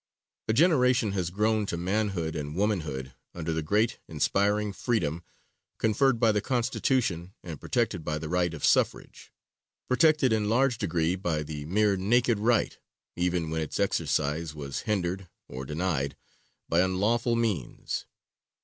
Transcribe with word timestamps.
A 0.47 0.53
generation 0.53 1.11
has 1.11 1.29
grown 1.29 1.67
to 1.67 1.77
manhood 1.77 2.35
and 2.35 2.55
womanhood 2.55 3.13
under 3.35 3.53
the 3.53 3.61
great, 3.61 3.99
inspiring 4.07 4.73
freedom 4.73 5.23
conferred 5.77 6.19
by 6.19 6.31
the 6.31 6.41
Constitution 6.41 7.35
and 7.43 7.61
protected 7.61 8.03
by 8.03 8.17
the 8.17 8.27
right 8.27 8.51
of 8.55 8.65
suffrage 8.65 9.31
protected 9.87 10.33
in 10.33 10.49
large 10.49 10.79
degree 10.79 11.15
by 11.15 11.43
the 11.43 11.65
mere 11.65 11.95
naked 11.95 12.39
right, 12.39 12.79
even 13.15 13.51
when 13.51 13.61
its 13.61 13.79
exercise 13.79 14.55
was 14.55 14.79
hindered 14.89 15.29
or 15.47 15.65
denied 15.65 16.17
by 16.67 16.79
unlawful 16.81 17.35
means. 17.35 18.07